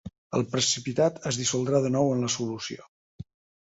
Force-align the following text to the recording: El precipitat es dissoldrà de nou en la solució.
El 0.37 0.45
precipitat 0.53 1.21
es 1.33 1.41
dissoldrà 1.43 1.85
de 1.87 1.95
nou 1.99 2.13
en 2.17 2.29
la 2.29 2.35
solució. 2.41 2.93